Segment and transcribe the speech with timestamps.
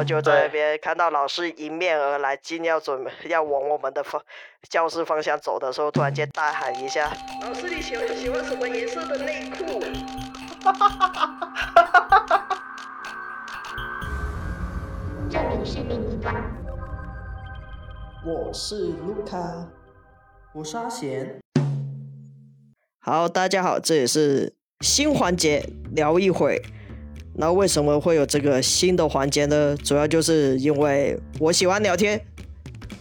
[0.00, 4.18] 我就在那边看到老师迎面而来，竟要准备要往我们的方
[4.66, 7.12] 教室方向走的时候，突然间大喊一下
[7.44, 9.78] ：“老师，你喜欢喜欢什么颜色的内裤？”
[10.64, 12.48] 哈哈哈哈哈哈！
[15.28, 16.34] 这里是另一端。
[18.24, 19.38] 我是卢卡，
[20.54, 21.38] 我是阿贤。
[23.00, 25.62] 好，大家好，这也是新环节，
[25.92, 26.62] 聊一会。
[27.40, 29.74] 那为什么会有这个新的环节呢？
[29.82, 32.20] 主要就是因为我喜欢聊天，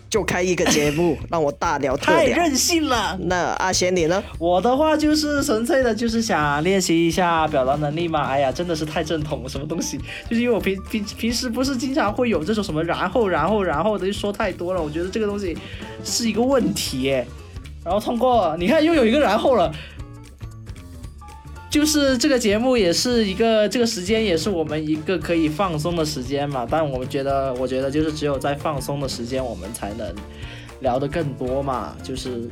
[0.10, 2.20] 就开一个节目 让我大聊特聊。
[2.22, 3.20] 太任性了。
[3.24, 4.24] 那阿贤你呢？
[4.38, 8.22] 我的话就是纯粹的，就是想练习一下表达能力嘛。
[8.28, 9.98] 哎呀，真的是太正统了，什么东西？
[10.30, 14.82] 就是因为我平平平时不是经常会有这种什么然后然后然后的，就说太多了。
[14.82, 15.58] 我觉得这个东西
[16.06, 17.10] 是一个问题。
[17.84, 19.70] 然后通过，你看又有一个然后了。
[21.70, 26.68] 就是这个节目也是一个，这个时间也是我们一个可以放松的时间嘛。
[26.68, 30.12] 但我们觉得，我觉得就是只有在放松的时间，我们才能
[30.82, 31.96] 聊得更多嘛。
[32.04, 32.50] 就是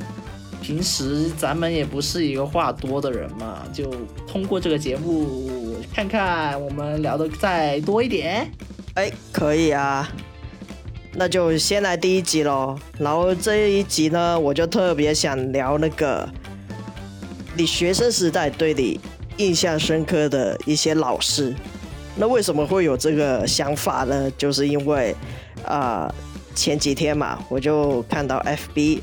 [0.62, 3.92] 平时咱们也不是一个话多的人嘛，就
[4.26, 8.48] 通过这个节目看看我们聊的再多一点。
[8.94, 10.08] 哎，可以啊，
[11.14, 12.78] 那就先来第一集喽。
[12.98, 16.28] 然后这一集呢，我就特别想聊那个。
[17.56, 19.00] 你学生时代对你
[19.38, 21.54] 印象深刻的一些老师，
[22.16, 24.30] 那为什么会有这个想法呢？
[24.36, 25.14] 就是因为，
[25.64, 26.12] 啊，
[26.54, 29.00] 前几天嘛，我就看到 FB，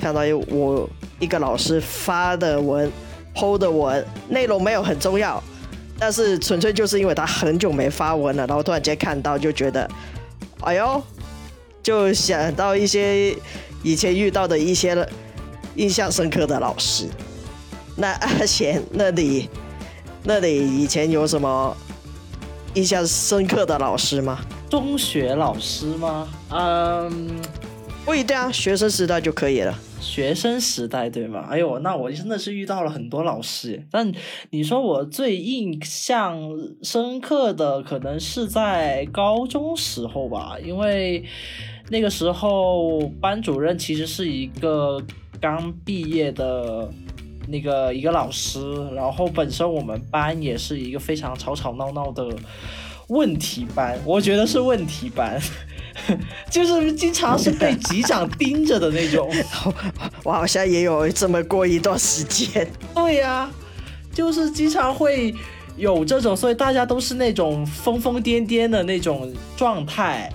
[0.00, 2.90] 看到我一个老师发的文
[3.34, 5.42] ，PO 的文，内容没有很重要，
[5.98, 9.88] 但是纯粹就是因为他很久没发文了，然后突然间看到就觉得，
[10.60, 11.02] 哎呦，
[11.82, 13.34] 就想到一些
[13.82, 15.08] 以前遇到的一些
[15.76, 17.06] 印象深刻的老师。
[17.96, 19.48] 那阿贤，那里，
[20.28, 21.74] 那你以前有什么
[22.74, 24.38] 印象深刻的老师吗？
[24.68, 26.28] 中学老师吗？
[26.50, 27.40] 嗯，
[28.04, 29.74] 不一定啊，学生时代就可以了。
[29.98, 31.46] 学生时代对吗？
[31.48, 33.82] 哎呦，那我真的是遇到了很多老师。
[33.90, 34.12] 但
[34.50, 36.38] 你说我最印象
[36.82, 41.24] 深刻的，可能是在高中时候吧，因为
[41.88, 45.02] 那个时候班主任其实是一个
[45.40, 46.86] 刚毕业的。
[47.50, 48.60] 那个一个老师，
[48.94, 52.28] 然后本身我们班也是一个非常吵吵闹闹的
[53.08, 55.40] 问题班，我觉得是问题班，
[56.50, 59.30] 就是经常是被级长盯着的那种。
[60.24, 62.70] 我好像也有这么过一段时间。
[62.94, 63.50] 对呀，
[64.12, 65.34] 就是经常会
[65.78, 70.30] 有这种，所以大家都是那种疯疯癫癫的那种状态，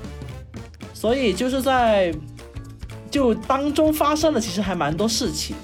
[0.96, 2.12] 所以就是在
[3.12, 5.56] 就当中发生了其实还蛮多事情，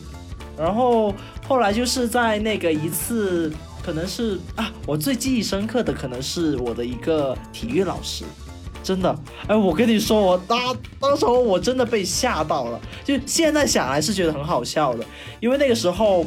[0.56, 1.12] 然后。
[1.50, 3.52] 后来就是在那个一次，
[3.82, 8.24] 可能是啊，我最记忆深刻的可能是我的一个体育老师，
[8.84, 15.04] 真的，哎，我跟你说，我当当时候我真的被吓到了，就现在想来是觉得很好笑的，
[15.40, 16.24] 因为那个时候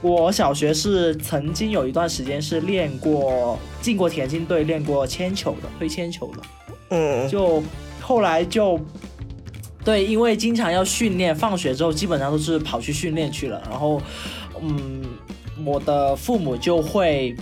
[0.00, 6.42] 我小学是曾经有一段时间是练过进过田径队，练过铅球的，推铅球的，
[6.88, 7.62] 嗯，就
[8.00, 8.80] 后来就。
[9.84, 13.62] 对，因为经常要训练，放学之后基本上都是跑去训练去了。
[13.70, 14.02] 然后，
[14.62, 15.04] 嗯，
[15.64, 17.36] 我的父母就会，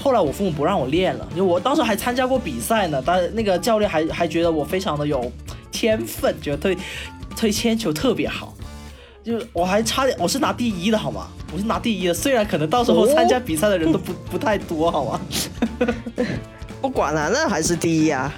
[0.00, 3.02] 后来我父母不让我练了，因为我当时还参加过比赛呢。
[3.04, 5.30] 但那个教练还还觉得我非常的有
[5.70, 6.78] 天分，觉得推
[7.36, 8.54] 推铅球特别好。
[9.24, 11.26] 就我还差点，我是拿第一的好吗？
[11.52, 15.20] 我是拿第一的，虽然可能到时候参加比赛的人都不不太多好吗？
[16.80, 18.32] 不管了，那还是第一啊。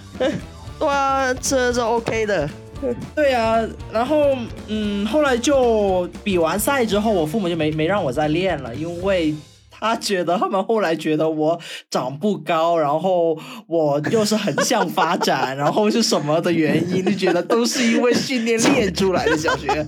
[0.78, 2.48] 对啊，这是 OK 的。
[3.14, 3.60] 对呀，
[3.92, 4.36] 然后
[4.68, 9.34] 嗯，后来就比完赛之后，我父母就没没让我再练了，因为
[9.70, 11.58] 他觉得他们后来觉得我
[11.90, 19.36] 长不高，然后我又是横向发展，然后是什么的原因，就觉得都是因为训练练出来的。
[19.36, 19.86] 小学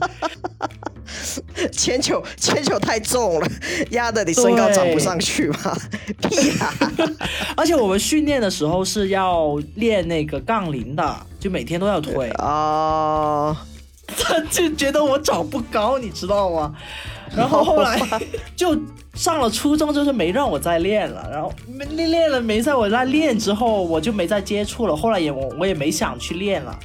[1.72, 3.48] 铅球铅球太重了，
[3.91, 5.76] 压得你身高长不上去嘛？
[6.28, 6.75] 屁啊！
[7.56, 11.26] 而且我们训练的时候是要练那个杠铃的。
[11.38, 13.57] 就每天都要推啊，
[14.07, 16.74] 他就觉得我长不高，你知道吗？
[17.34, 17.98] 然后后来
[18.54, 18.78] 就
[19.15, 21.27] 上了初中，就是没让我再练了。
[21.33, 21.51] 然后
[21.95, 24.95] 练练了没在我那练之后，我就没再接触了。
[24.95, 26.78] 后来也我我也没想去练了。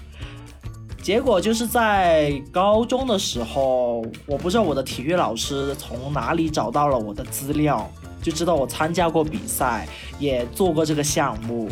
[1.06, 7.88] 结果就是在高中的时候，我不知道我的体育老师从哪里找到了我的资料，
[8.24, 9.88] 就知道我参加过比赛，
[10.18, 11.70] 也做过这个项目，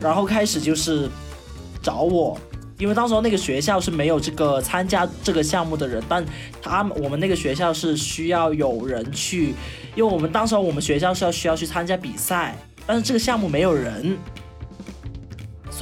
[0.00, 1.10] 然后开始就是。
[1.82, 2.38] 找我，
[2.78, 6.24] 因为当时候那个学校是没有这个参加这个项目的人，但
[6.62, 9.52] 他们我们那个学校是需要有人去，
[9.96, 12.56] 因为我们当时候我们学校是要需要去参加比赛，
[12.86, 14.16] 但是这个项目没有人，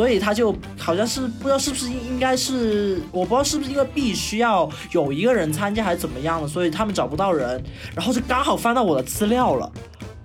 [0.00, 7.62] 所以他就好像是不知道是不是应该是我不知道是不是因为必须要有一个人参加还是怎么样的，所以他们找不到人，
[7.94, 9.70] 然后就刚好翻到我的资料了，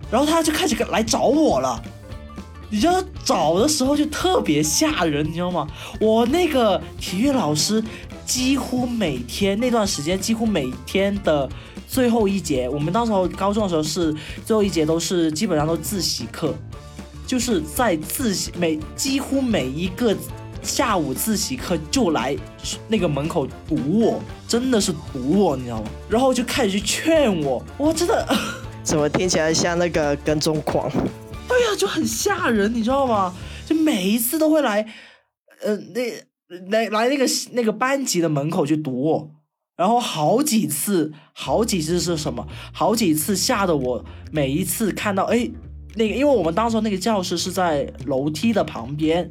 [0.09, 1.83] 然后他就开始来找我了。
[2.69, 5.67] 你知道找的时候就特别吓人，你知道吗？
[5.99, 7.83] 我那个体育老师
[8.25, 11.49] 几乎每天那段时间，几乎每天的
[11.85, 16.55] 最后一节，我们那时候高中的时候是最后一节都是基本上都自习课，
[17.25, 20.15] 就是在自习每几乎每一个
[20.61, 22.35] 下午自习课就来
[22.87, 25.89] 那个门口堵我，真的是堵我，你知道吗？
[26.09, 28.27] 然后就开始去劝我，我真的。
[28.83, 30.91] 怎么听起来像那个跟踪狂？
[31.47, 33.33] 对呀、就很吓人，你知道吗？
[33.65, 34.81] 就每一次都会来，
[35.63, 36.01] 呃，那
[36.69, 39.31] 来来那个那个班级的门口去堵我，
[39.75, 42.47] 然后好几次，好几次是什么？
[42.71, 45.49] 好几次吓得我每一次看到，哎，
[45.95, 49.27] 那个，因为我们当时那个教室是在楼梯的旁边，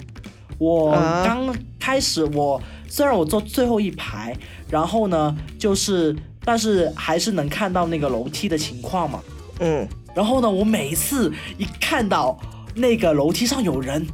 [0.59, 4.37] 我啊刚开始我虽然我坐最后一排，
[4.71, 6.15] 然后呢，就是
[6.45, 9.21] 但是还是能看到那个楼梯的情况嘛。
[9.61, 12.39] 嗯，然后呢，我每一次一看到
[12.75, 14.07] 那个楼梯上有人，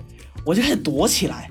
[0.45, 1.49] 我就开始躲起来，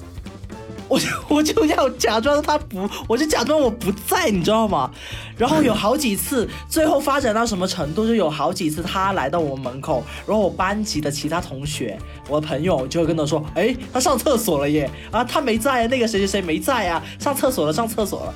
[0.90, 4.90] 我就我就要假装他不，我就假装我不在，你知道吗？
[5.38, 11.98] 然后有好几次，最后发展到什么程度，就有好几次他来到我们门口，然后我班级的其他同学，
[12.28, 18.34] 我的朋友就会跟他说，哎，他上厕所了耶，啊，他没在，那个谁谁谁没在啊，上厕所了，上厕所了。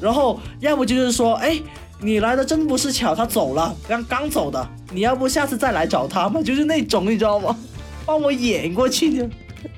[0.00, 1.58] 然后要不就是说，哎，
[2.00, 6.42] 你来的真不是巧，他走了，刚刚走的，你要不下次再来找他嘛？
[6.42, 7.56] 就是那种你知道吗？
[8.04, 9.30] 帮我演过去的。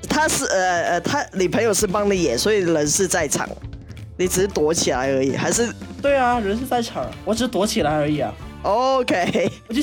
[0.09, 3.47] 他是呃呃，他你朋友是帮你演，所以人是在场，
[4.17, 8.33] 你只是躲起来而已，还是对啊，人是在场，我只是躲起来而已啊。
[8.63, 9.49] OK？
[9.67, 9.81] 我就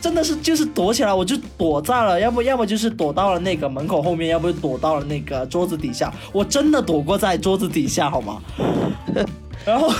[0.00, 6.12] 真的是就是躲起来，我就躲在了，要不要么就是躲到了那个门口后面，要不就躲到了那个桌子底下。
[6.32, 8.40] 我真的躲过在桌子底下，好吗？
[9.64, 9.92] 然后，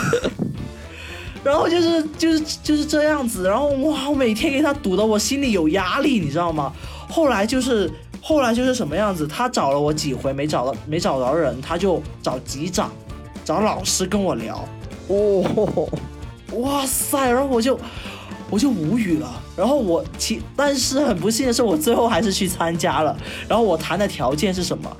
[1.42, 6.72] 然后就是就是就是这样子，然后哇，我每天给他堵的我心里有压力，你知道吗？
[7.08, 12.92] 后来就是后来就是什么样子，他找了我几回没找到没找着人，他就找级长，
[13.44, 14.64] 找老师跟我聊。
[15.08, 15.88] 哦，
[16.54, 17.30] 哇塞！
[17.30, 17.78] 然后我就
[18.50, 19.42] 我就无语了。
[19.56, 23.16] 然后我其但是很不幸的是，我最后还是去参加了。
[23.48, 24.96] 然后我谈的条件是什么？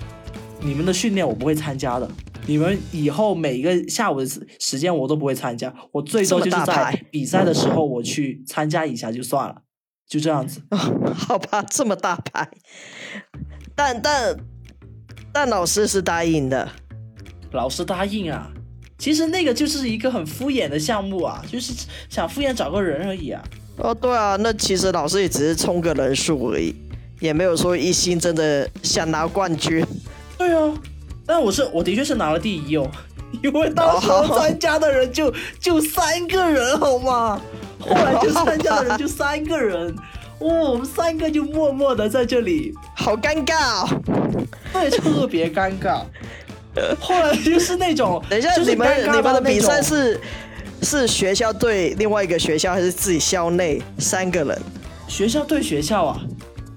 [0.63, 2.07] 你们的训练我不会参加的，
[2.47, 9.55] 你们以后每一个下午的时时间我都不会参加，我最多就是在比赛的时候我去参加一下就算了，
[10.11, 10.61] 就这样子。
[11.15, 12.51] 好吧，这么大牌，
[13.77, 14.37] 但但
[15.33, 16.69] 但老师是答应的，
[17.53, 18.51] 老师答应啊。
[18.99, 21.73] 其实那个就是一个很敷衍的项目啊，就是
[22.11, 23.43] 想敷衍找个人而已啊。
[23.77, 26.75] 哦，对啊，那其实老师也只是冲个人数而已，
[27.21, 29.87] 也没有说一心真的想拿冠军。
[30.37, 30.75] 对啊，
[31.25, 32.91] 但我是我的确是拿了第一哦，
[33.43, 37.41] 因为当时哦参加的人就就三个人，好吗？
[37.81, 39.95] 后来就参加的人就三个人，
[40.41, 44.03] 哇、我们三个就默默的在这里，好尴尬哦！
[44.73, 46.03] 对，特别尴尬。
[47.01, 50.21] 后来就是那种，等一下，就是你们你们的比赛是
[50.83, 54.59] 是学校对另外一个学校，还是自己校内三个人？
[55.09, 56.21] 学校对学校啊，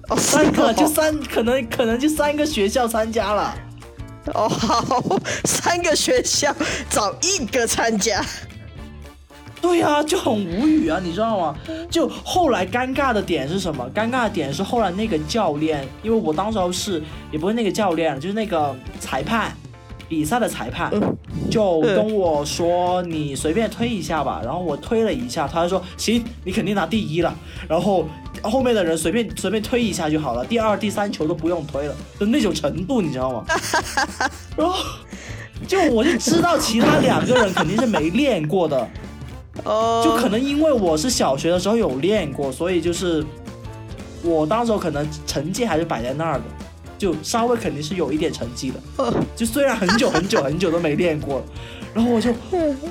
[0.08, 3.54] 哦，三个哦就三，可能可能就三个学校参加了。
[4.34, 6.54] 哦，好，三个学校
[6.90, 8.24] 找一个参加。
[9.64, 11.56] 对呀、就很无语啊，你知道吗？
[11.90, 13.90] 就后来尴尬的点是什么？
[13.94, 17.02] 尴尬的点是后来那个教练，因为我当时候是
[17.32, 19.56] 也不是那个教练，就是那个裁判，
[20.06, 20.92] 比赛的裁判，
[21.50, 24.42] 就跟我说你随便推一下吧。
[24.44, 27.34] 然后我推了一下，他就说行，你肯定拿第一了。
[27.66, 28.06] 然后
[28.42, 33.44] 后面的人随便随便推一下就好了，第二、第三球都不用推了，就那种程度，你知道吗？
[34.56, 34.76] 然后
[35.66, 38.86] 就我就知道其他两个人肯定是没练过的。
[39.62, 43.24] 哦，就可能因为我是小学的时候有练过，所以就是
[44.22, 46.44] 我当时候可能成绩还是摆在那儿的，
[46.98, 49.14] 就稍微肯定是有一点成绩的。
[49.36, 51.44] 就虽然很久很久很久都没练过了，
[51.94, 52.34] 然后我就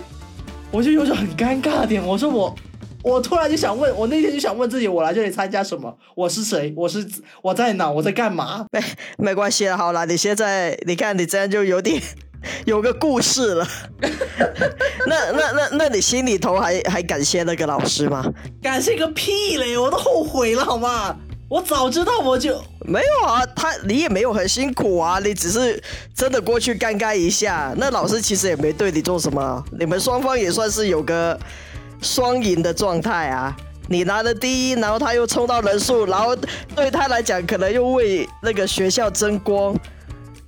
[0.72, 2.56] 我就有种很尴尬的点，我说我。
[3.04, 5.94] 我突然就想问，我那天就想问自己，我来这里参加什么？
[6.16, 6.74] 我是谁？
[6.74, 7.06] 我是
[7.42, 7.92] 我在哪？
[7.92, 8.66] 我在干嘛？
[8.72, 8.82] 没
[9.18, 12.02] 没关系了，好了，你现在你看你这样就有点
[12.66, 13.68] 有个故事了。
[15.08, 18.26] 那那那那你心里头还还感谢那个老师吗？
[18.62, 19.78] 感谢个屁嘞！
[19.78, 21.16] 我都后悔了，好吗？
[21.50, 25.80] 我早知道我就没有啊，他你也没有很辛苦啊，你只是
[26.16, 27.74] 真的过去尴尬一下。
[27.78, 31.40] 那老师其实也没对你做什么，你们双方也算是有个
[32.02, 33.56] 双赢的状态啊。
[33.88, 36.36] 你拿了第一，然后他又冲到人数，然后
[36.74, 39.76] 对他来讲可能又为那个学校争光，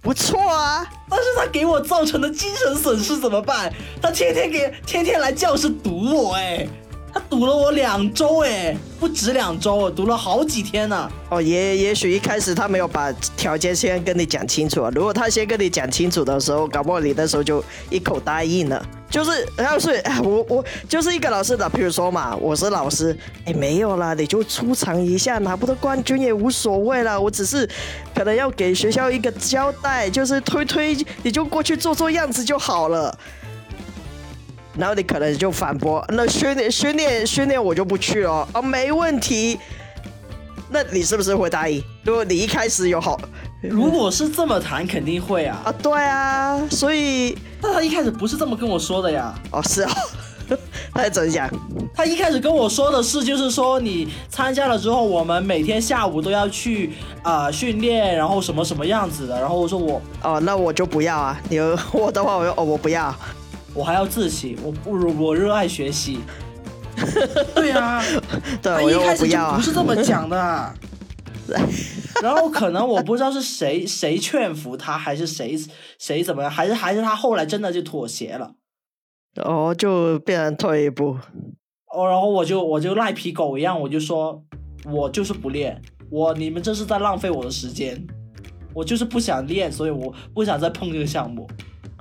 [0.06, 0.88] 不错啊。
[1.10, 3.74] 但是他给我造成的精神损失怎么办？
[4.02, 6.68] 他天天给天天来教室堵我，哎，
[7.16, 11.10] 他堵了我两周，哎，不止两周，我堵了好几天呢。
[11.30, 14.92] 哦，也也许一开始他没有把条件先跟你讲清楚啊。
[14.94, 18.86] 如果他先跟你讲清楚的时候，搞不好你那时候就一口答应了。
[19.10, 27.18] 就是要是哎，我我就是一个老师的，比如说嘛，我是老师，哎，没有啦，你就出场一下，拿不到冠军也无所谓啦。
[27.18, 27.66] 我只是
[28.14, 33.18] 可能要给学校一个交代，就是推推，你就过去做做样子就好了。
[34.78, 39.60] 然后你可能就反驳，那训练训练训练我就不去了啊，没问题。
[40.70, 41.82] 那你是不是会答应？
[42.04, 43.20] 如果你一开始有好，
[43.62, 49.34] 如果是这么谈，肯定会啊啊，对啊，所以但他一开始不是这么跟我说的呀。
[49.52, 49.92] 哦是啊，
[50.94, 51.50] 他怎么讲？
[51.94, 59.40] 他一开始跟我说的是，就是说你参加了之后，我们每天下午都要去啊、训练，然后什么什么样子的。
[59.40, 61.40] 然后我说我哦，那我就不要啊。
[61.48, 61.60] 你
[61.94, 63.16] 我的话，我就哦我不要。
[63.76, 66.20] 我还要自习，我不如我热爱学习。
[67.54, 68.02] 对啊，
[68.64, 69.62] 对，我一开始就不要啊不。
[69.62, 70.74] 是这么讲的啊。
[72.24, 75.56] 然后可能我不知道是谁谁劝服他，还是谁
[76.00, 78.56] 谁怎么样，还是还是他后来真的就妥协了。
[79.44, 81.18] 哦，就变成退一步。
[81.94, 84.42] 哦，然后我就我就赖皮狗一样，我就说，
[84.86, 85.80] 我就是不练，
[86.10, 88.02] 我你们这是在浪费我的时间，
[88.74, 91.46] 我就是不想练，所以我不想再碰这个项目。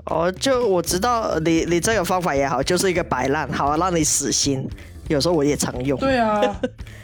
[0.07, 4.69] 哦，就我知道你你这个方法也好，就是一个摆烂，好啊让你死心。
[5.09, 5.99] 有时候我也常用。
[5.99, 6.41] 对啊，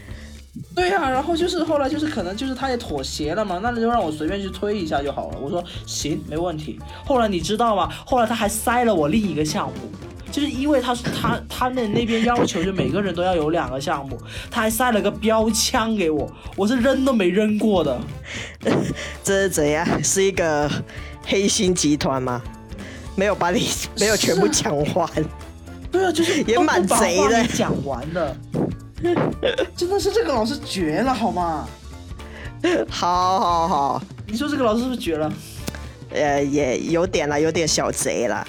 [0.75, 5.38] 对啊，然后就是后来就是可能就是他也妥协了嘛，那就让我随便去推一下就好了。
[5.40, 6.78] 我说行，没问题。
[7.04, 7.90] 后来你知道吗？
[8.07, 9.75] 后来他还塞了我另一个项目。
[10.30, 14.16] 就是因为他是他他们那边要求，就每个人都要有两个项目，
[14.49, 18.00] 他还塞了个标枪给我，我是扔都没扔过的。
[19.25, 19.85] 这是怎样？
[20.04, 20.71] 是一个
[21.26, 22.40] 黑心集团吗？
[23.21, 25.11] 没有把你没有全部讲完。
[25.93, 28.35] 对啊，就是 也蛮贼的讲完的，
[29.77, 31.69] 真的是这个老师绝了，好吗？
[32.89, 35.31] 好好好，你说这个老师是不是绝了？
[36.15, 38.47] 呃，也有点啦，有点小贼啦。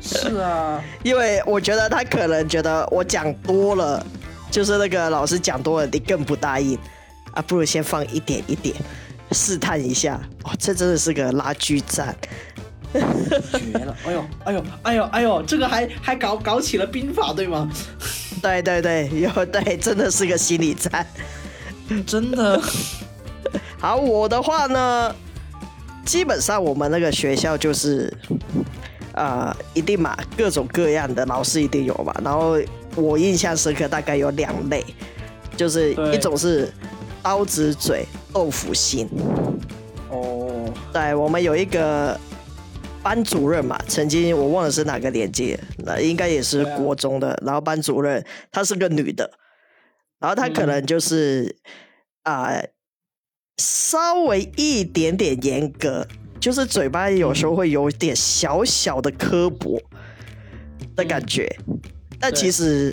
[0.00, 4.02] 是啊，因为我觉得他可能觉得我讲多了，
[4.50, 6.78] 就是那个老师讲多了，你更不答应
[7.32, 8.74] 啊，不如先放一点一点，
[9.32, 10.18] 试探一下。
[10.44, 12.16] 哦，这真的是个拉锯战。
[12.92, 13.96] 绝了！
[14.04, 17.70] 哎呦，哎呦，哎呦，哎呦，这个还还搞搞起了兵法，对吗？
[18.42, 21.06] 对对对，有对，真的是个心理战。
[22.06, 22.60] 真的，
[23.78, 25.14] 好，我的话呢，
[26.04, 28.12] 基本上我们那个学校就是，
[29.14, 32.14] 呃，一定嘛，各种各样的老师一定有嘛。
[32.22, 32.58] 然后
[32.94, 34.84] 我印象深刻，大概有两类，
[35.56, 36.72] 就是一种是
[37.22, 39.08] 刀子嘴豆腐心。
[40.10, 42.18] 哦，对，我们有一个
[43.06, 47.40] 班主任嘛，曾经我忘了是哪个年纪，那应该也是国中的。
[47.46, 49.30] 然后班主任她是个女的，
[50.18, 51.56] 然后她可嗯能就是
[52.24, 52.50] 啊、
[53.58, 56.04] 稍微一点点严格，
[56.40, 59.80] 就是嘴巴有时候会有点小小的刻薄
[60.96, 61.48] 的感觉，
[62.18, 62.92] 但其实。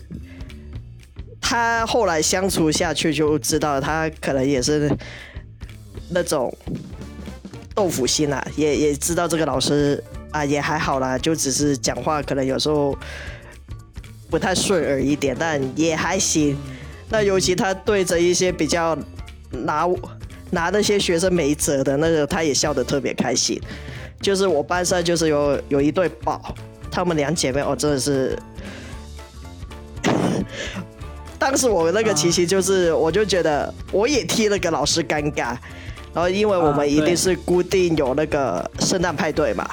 [1.46, 4.90] 她后来相处下去就知道，她可能也是
[6.10, 6.56] 那种
[7.76, 12.98] 豆腐心啊，也也知道这个老师啊也还好啦，就只是讲话可能有时候
[14.30, 16.58] 不太顺耳一点，但也还行。
[17.10, 18.98] 那尤其他对着一些比较
[19.52, 19.88] 拿
[20.52, 23.60] 拿那些学生没辙的那个，他也笑得特别开心。
[24.22, 26.56] 就是我班上就是有有一对宝，
[26.90, 28.38] 他们两姐妹哦，真的是。
[31.38, 35.58] 当时我那个情形就是，我就觉得我也替那个老师尴尬，
[36.14, 39.68] 然后因为我啊们一定是固定有那个圣诞派对嘛，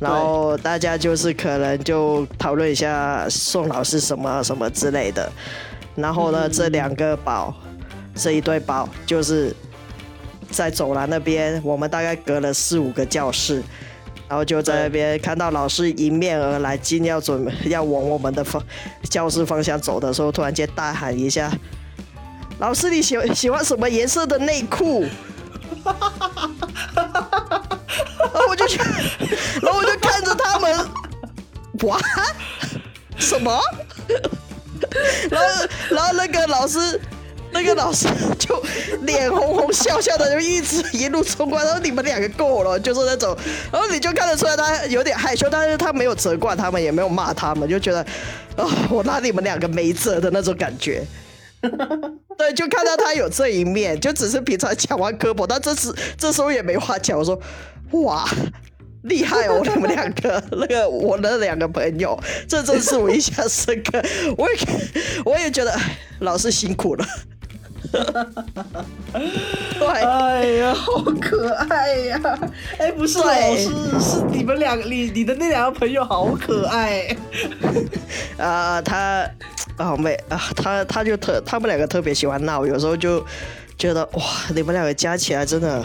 [0.00, 5.30] 然后大家就是可能就讨论一下宋老师什么什么之类的，
[5.94, 7.54] 然后呢，嗯这两个宝，
[8.16, 9.54] 这一对宝就是
[10.50, 13.62] 在走廊那边，我们大概隔了四五个教室，
[14.28, 18.60] 然后就在那边看到老师迎面而来，竟要准备要往我们的方
[19.08, 21.48] 教室方向走的时候，突然间大喊一下
[22.58, 25.04] ：“老师，你喜喜欢什么颜色的内裤？”
[25.84, 25.92] 然
[28.32, 28.78] 后我就去，
[29.62, 30.76] 然后我就看着他们，
[31.82, 31.98] 哇，
[33.16, 33.60] 什么？
[35.30, 35.48] 然后，
[35.90, 37.00] 然后那个老师，
[37.52, 38.62] 那个老师就
[39.02, 43.36] 脸红红笑笑的，就一直一路冲过来，然后你们两个够了，就是那种，
[43.72, 48.00] 然后你就看得出来他有点害羞，但是他没有责怪他们，也没有骂他们，就觉得
[48.56, 51.04] 啊、我拿你们两个没辙的那种感觉。
[52.38, 57.18] 对，就看到他有这一面，就只是平常讲完科普，但这时这时候也没话讲。
[57.18, 57.40] 我说，
[57.92, 58.28] 哇，
[59.02, 59.62] 厉害哦！
[59.62, 64.02] 你们两个，那个我的两个朋友，这真是我印象深刻。
[64.36, 64.58] 我也
[65.24, 65.78] 我也觉得，
[66.20, 67.06] 老师辛苦了。
[67.92, 72.20] 对，哎呀，好可爱呀！
[72.78, 73.68] 哎，不是老师，
[74.00, 77.16] 是你们两个，你你的那两个朋友好可爱。
[78.36, 79.28] 啊，他
[79.76, 83.24] 啊没啊，他他就特他们两个特别喜欢闹，有时候就
[83.78, 84.22] 觉得哇，
[84.54, 85.84] 你们两个加起来真的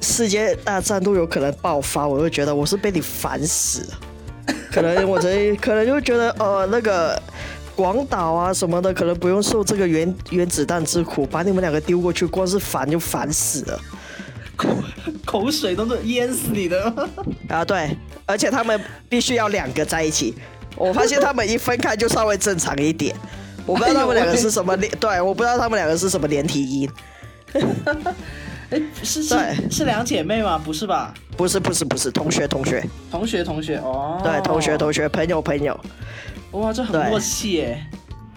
[0.00, 4.54] 世界大战都有可能爆发，我就觉得我是被你烦死了。
[4.72, 7.20] 可能我这 可能就觉得呃那个。
[7.74, 13.80] 广岛啊什么的，可能不用受这个原原子弹之苦，把你们两个丢过去，光是烦就烦死了，
[14.56, 14.68] 口
[15.24, 16.94] 口水都是淹死你的
[17.48, 17.64] 啊！
[17.64, 20.34] 对，而且他们必须要两个在一起，
[20.76, 23.14] 我发现他们一分开就稍微正常一点。
[23.66, 26.90] 我不知道他们两个是什么 连，对，我不知道他们两个是什么连体婴。
[28.70, 29.36] 哎，是是
[29.70, 30.60] 是两姐妹吗？
[30.64, 31.12] 不是吧？
[31.36, 35.78] 不是不是不是，同学同学同学同学哦，对，同学同学朋友朋友。
[36.54, 37.84] 哇，这很默契耶！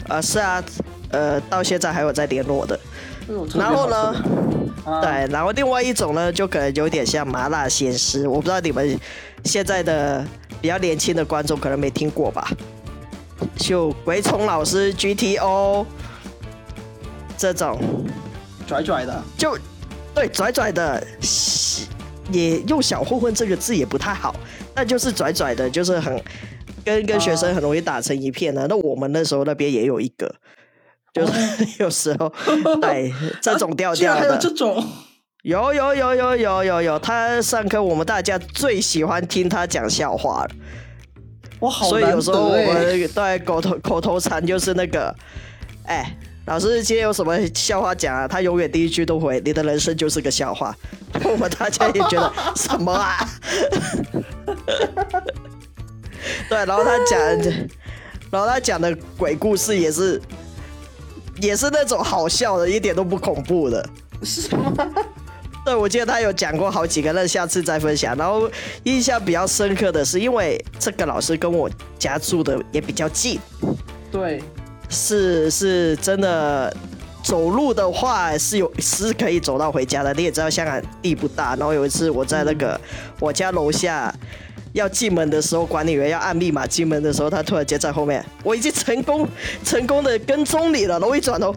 [0.07, 0.63] 啊，是啊，
[1.11, 2.79] 呃，到现在还有在联络的。
[3.55, 4.15] 然后呢，
[5.01, 8.99] 对，然后另外一种呢，就可能有点像麻辣鲜师，我不知道你们
[9.43, 10.25] 现在的
[10.59, 12.49] 比较年轻的观众可能没听过吧？
[13.57, 15.85] 就鬼冲老师 GTO
[17.37, 17.79] 这种
[18.65, 19.55] 拽拽的，就
[20.15, 21.05] 对拽拽的，
[22.31, 24.35] 也用小混混这个字也不太好，
[24.73, 26.19] 那就是拽拽的，就是很。
[26.87, 30.33] 跟跟学生很容易打成一片的，那我们那时候那边也有一个，
[31.13, 31.33] 就是
[31.83, 32.31] 有时候
[32.81, 33.13] 对
[33.43, 34.81] 这种调调的，这种
[35.43, 40.49] 有有有有有有有，他上课我们大家最喜欢听他讲笑话了，
[41.59, 45.13] 哇，好所以有时候我们对口头口头禅就是那个，
[45.87, 46.15] 哎，
[46.45, 48.25] 老师今天有什么笑话讲啊？
[48.25, 50.73] 他永远第一句都会，你的人生就是个笑话。
[51.25, 53.17] 我们大家也觉得什么啊？
[56.49, 57.19] 对，然后他讲，
[58.31, 60.21] 然后他讲的鬼故事也是，
[61.41, 63.87] 也是那种好笑的，一点都不恐怖的。
[64.23, 64.73] 是吗？
[65.63, 68.15] 对，我记得他有讲过好几个，那下次再分享。
[68.17, 68.49] 然后
[68.83, 73.39] 印象比较深刻的是，因为这个老师跟我家住的也比较近。
[74.11, 74.41] 对，
[74.89, 76.75] 是是真的，
[77.21, 80.13] 走路的话是有是可以走到回家的。
[80.13, 82.79] 你也知道香港地不大，然后有一次我在那个
[83.19, 84.13] 我家楼下。
[84.77, 89.27] 要进门的时候，管理员要按密码进门的时候，他突然间在后面，我已经成功
[89.63, 90.99] 成功的跟踪你了。
[90.99, 91.53] 然后一转头，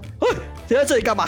[0.69, 1.27] 你在这里干嘛？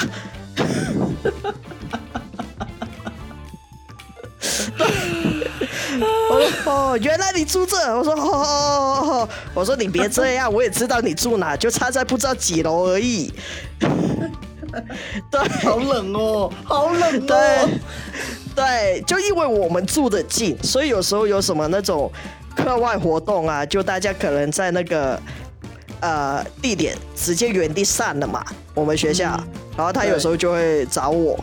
[6.31, 7.77] 我说哦，原来你住这。
[7.97, 13.33] 我说哦，我说你别这样，我也知道你住哪，就差在不知道几楼而已。
[15.31, 17.25] 对，好冷哦，好冷哦。
[17.27, 17.69] 对。
[18.55, 22.11] 对，就因为我们住的近，所以有时候有什么那种
[22.55, 25.19] 课外活动啊，就大家可能在那个
[26.01, 28.45] 呃地点直接原地散了嘛。
[28.75, 29.39] 我们学校，
[29.77, 31.43] 然后他有时候就会找我，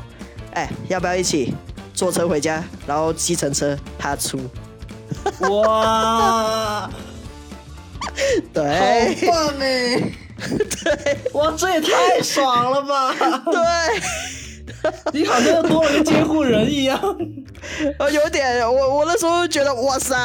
[0.54, 1.54] 哎，要不要一起
[1.94, 2.64] 坐车回家？
[2.86, 4.40] 然后计程车他出。
[5.50, 6.90] 哇，
[8.54, 10.12] 对，好棒哎！
[10.84, 13.14] 对，哇，这也太爽了吧！
[13.52, 14.39] 对。
[15.14, 17.00] 你好像多了个监护人一样，
[17.98, 20.16] 呃， 有点，我我那时候觉得，哇塞，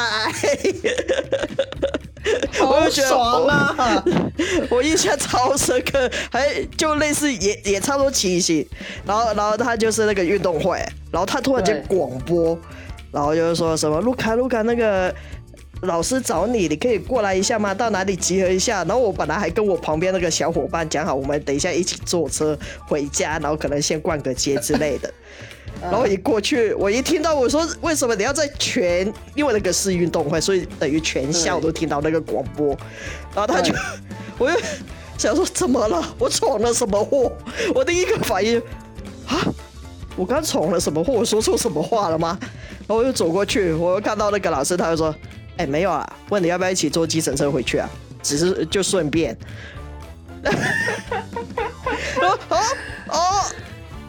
[2.59, 4.03] 好爽啊！
[4.69, 8.67] 我印象超深刻，还就类似也也差不多情形，
[9.05, 10.77] 然后然后他就是那个运动会，
[11.11, 12.57] 然后他突然间广播，
[13.11, 15.13] 然后就是说什么卢卡卢卡那个。
[15.81, 17.73] 老师找你，你可以过来一下吗？
[17.73, 18.83] 到哪里集合一下？
[18.85, 22.57] 然后我本来还跟我旁边那个小伙伴讲好，我们等一下一起坐车
[22.87, 25.13] 回家，然后可能先逛个街之类的。
[25.81, 32.69] 然后一过去，我一听到我说为什么你要在全，因为那个是运动会，所以等于全校都听到那个广播。
[33.35, 33.73] 然后他就，
[34.37, 34.57] 我又
[35.17, 36.15] 想说怎么了？
[36.17, 37.31] 我闯了什么祸？
[37.75, 38.57] 我第一个反应
[39.27, 39.45] 啊，
[40.15, 41.13] 我刚闯了什么祸？
[41.13, 42.39] 我说错什么话了吗？
[42.87, 45.13] 然后我又走过去，我又看到那个老师，他就说。
[45.57, 47.89] 哎，没有啊，问你要不要一起坐计程车回去啊？
[48.21, 49.37] 只是就顺便。
[52.21, 52.39] 哦
[53.07, 53.45] 哦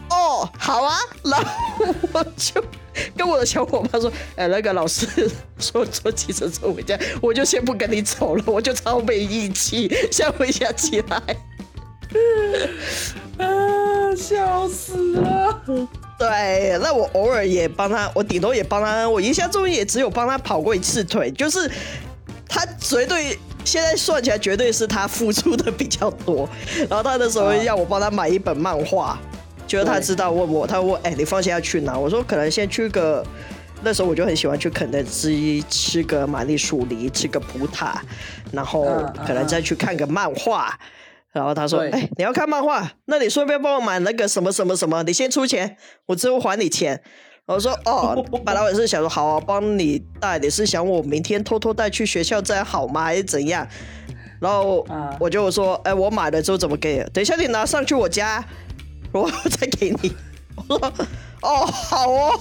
[0.09, 2.63] 哦，好啊，然后我就
[3.15, 5.29] 跟我的小伙伴说：“哎，那个老师
[5.59, 11.21] 说坐计程车回家，我就先不跟你走了，我就超没义气，先回家起来。
[13.37, 15.61] ”啊，笑死了。
[16.17, 19.07] 对，那我偶尔也帮他，我顶多也帮他。
[19.07, 21.69] 我印象中也只有帮他跑过一次腿，就是
[22.47, 26.49] 他绝对现在算起来绝对是他付出的比较多。
[26.89, 29.19] 然后他那时候要我帮他买一本漫画，
[29.67, 31.97] 就是他知道问我，他问哎、你放假要去哪？
[31.97, 33.23] 我说可能先去个。
[33.83, 37.93] 那时候我就很喜欢去肯德基吃个玛丽薯泥，吃个葡挞，
[38.51, 38.83] 然后
[39.23, 40.75] 可能再去看个漫画。
[41.37, 47.01] 然后他说：“对哎、你要看漫画，那你顺便帮我买那个什么什么什么，你先出钱，我之后还你钱。”
[47.45, 53.03] 我说：“哦，本来我是想说好啊，帮你带，你是想我明天偷偷带去学校这样好吗？
[53.03, 53.65] 还是怎样？”
[54.41, 57.03] 然后啊我就说：“哎、我买了之后怎么给？
[57.13, 58.43] 等一下你拿上去我家，
[59.13, 60.11] 我再给你。
[60.67, 60.93] ”我说
[61.43, 62.39] ：“哦，好哦。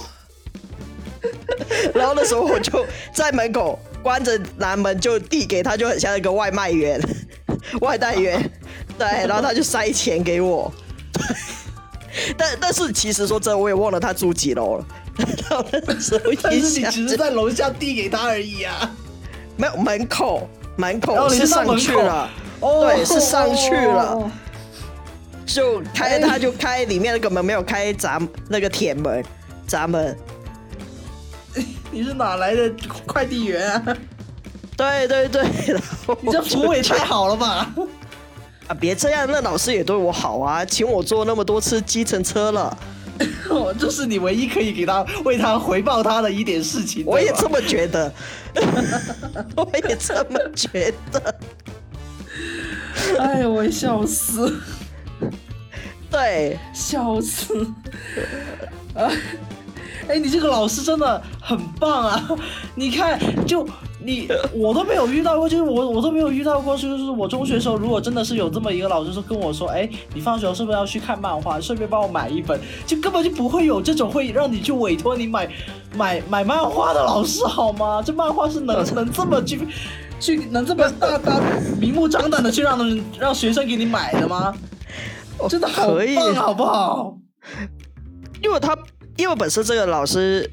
[1.95, 7.01] ”然后那时候我就在门口关着南门，就递给他，就很像一个外卖员、
[7.81, 8.43] 外带员，
[8.99, 10.73] 对，然后他就塞钱给我。
[11.13, 14.85] 对，但但是其实说真的，我也忘了他住几楼了。
[15.49, 18.91] 然后那时候但印象是你只是在楼下递给他而已啊。
[19.57, 22.29] 没有门口，门口是上去了，
[22.61, 24.13] 哦对，是上去了。
[24.13, 24.31] 哦
[25.47, 29.25] 就开哎他就开里面那个门没有开闸那个铁门
[29.65, 30.15] 闸门，
[31.93, 32.71] 你是哪来的
[33.07, 33.97] 快递员啊？
[34.77, 37.73] 对对对，然后你这服务也太好了吧？
[38.69, 38.75] 啊！
[38.79, 42.77] 别这样，那老师也对我好啊，请我坐那么多次计程车了，
[43.49, 47.05] 哦，这是你唯一可以给他为他回报他的一点事情。
[47.07, 48.13] 我也这么觉得，
[49.57, 51.35] 我也这么觉得。
[53.19, 54.59] 哎呦，我笑死，
[56.11, 57.65] 对，笑死！
[58.95, 59.11] 啊，
[60.09, 62.29] 哎，你这个老师真的很棒啊！
[62.75, 63.67] 你看，就
[64.07, 75.51] 你我都没有遇到过，就是我我都没有遇到过，就是我中学的时候，如果真的是有这么一个老师说跟我说，哎，你放学后是不是要去看漫画，顺便帮我买一本，就根本就不会有这种会让你去委托你买
[75.95, 78.01] 买买漫画的老师好吗？
[78.01, 79.61] 这漫画是能能这么去
[80.21, 81.41] 去能这么大大
[81.81, 84.55] 明目张胆的去让人让学生给你买的吗？
[85.51, 87.15] 真的好棒，好不好？
[88.43, 88.77] 因为他
[89.17, 90.51] 因为本身这个老师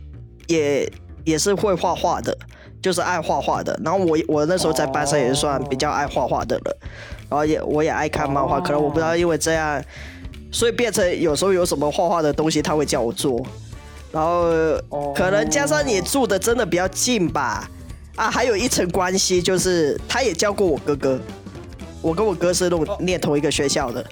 [0.48, 0.92] 也
[1.24, 2.38] 也是会画画的，
[2.84, 3.76] 就是爱画画的。
[3.84, 6.78] 然后我我那时候在班上也是算比较爱画画的了，
[7.30, 9.82] 然后也我也爱看漫画，哦可能我不知道因为这样，
[10.52, 13.44] 所以变成有时候有什么画画的东西他会叫我做，
[14.12, 14.42] 然后
[14.90, 17.68] 哦可能加上你住的真的比较近吧。
[18.16, 21.20] 啊，还有一层关系就是，他也教过我哥哥，
[22.00, 24.06] 我跟我哥是那种念同一个学校的。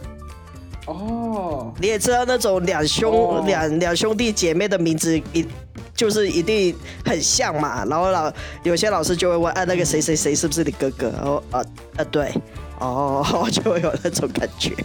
[0.88, 5.46] 哦，你也知道那种两兄、哦两两兄弟姐妹的名字一
[5.94, 8.32] 就是一定很像嘛，然后老
[8.64, 11.10] 有些老师就会问，啊，那个谁谁谁是不是你哥哥？
[11.12, 11.64] 然后啊
[11.98, 12.34] 啊对，
[12.80, 14.76] 哦， 就会有那种感觉。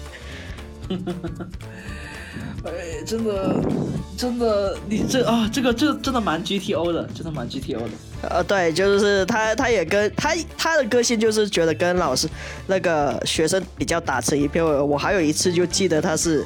[2.64, 3.56] 哎，真的，
[4.16, 7.90] 真的，你这啊，这个这真的蛮 GTO 的，真的蛮 GTO 的。
[8.22, 12.28] 呃，对，就是他，他也跟他他的个性就是觉得跟老师
[12.66, 14.64] 那个学生比较打成一片。
[14.64, 16.44] 我还有一次就记得他是，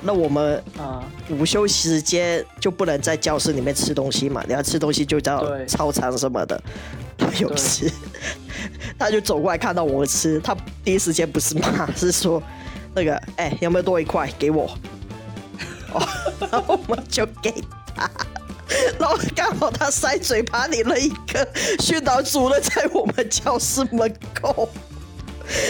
[0.00, 6.60] 那我们啊，午休时间就不能在教室里面吃东西嘛，你要吃东西就到操场什么的。
[7.18, 7.92] 他有吃，
[8.98, 12.42] 他就走过来看到我吃，他第一时间不是骂，是说
[12.94, 14.64] 那个哎、有没有多一块给我？
[15.92, 16.08] 哦，
[16.40, 17.54] 然后我们就给
[17.94, 18.10] 他。
[18.98, 21.48] 然后刚好他塞嘴巴里了一个
[21.80, 24.68] 训导主任在我们教室门口，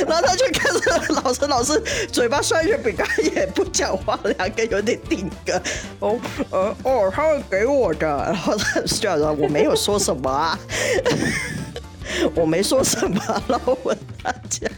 [0.07, 5.61] 然后他就看着老师，老师嘴巴塞着饼干也不讲话，两个有点定格。
[6.01, 10.59] 哦，呃，哦，他会给我的，然后他就说我没有说什么啊，
[12.35, 14.69] 我没说什么，然后问大家。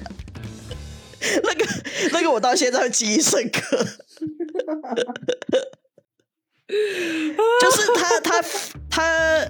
[1.43, 1.67] 那个
[2.13, 3.87] 那个，我到现在记忆深刻。
[6.67, 8.45] 就是他他
[8.89, 9.49] 他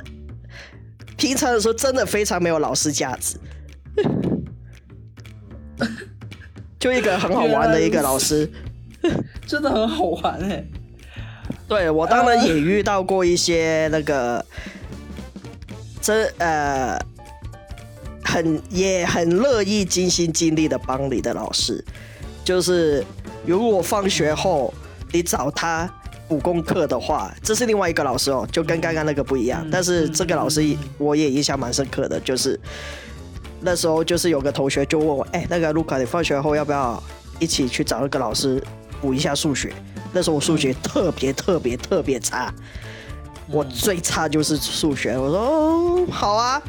[1.16, 3.36] 平常的时候真的非常没有老师价值，
[6.78, 8.50] 就一个很好玩的一个老师。
[9.46, 10.64] 真的很好玩哎。
[11.68, 14.44] 对我当然也遇到过一些那个
[16.00, 16.98] 真呃
[18.24, 21.84] 很也很乐意尽心尽力的帮你的老师，
[22.44, 23.04] 就是
[23.46, 24.72] 如果放学后
[25.12, 25.88] 你找他
[26.28, 29.60] 补功课的话，这是另外一个老师哦，就跟刚刚那个不一样。
[29.64, 30.64] 嗯但是这个老师
[30.98, 32.58] 我也印象蛮深刻的，就是
[33.60, 37.02] 那时候就是有个同学就问我，哎，那个卢卡，你放学后要不要
[37.38, 38.62] 一起去找那个老师
[39.00, 39.72] 补一下数学？
[40.12, 42.52] 那时候我数学特别特别特别差，
[43.50, 45.18] 我最差就是数学。
[45.18, 46.62] 我说哦，好啊，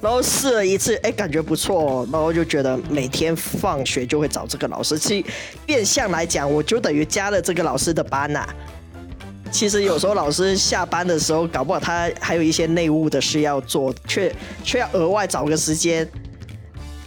[0.00, 4.96] 然后试了一次，哎，感觉不错、哦，然后就觉得每天放学就会找这个老师。
[4.98, 5.26] 其实
[5.66, 8.46] 变相来讲，我就等于加了这个老师的班呐、
[9.54, 16.10] 其实有时候老师下班的时候，搞不好他还有一些内务的事要做，却却要额外找个时间，